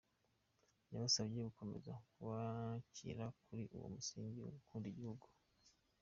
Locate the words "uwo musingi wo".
3.75-4.51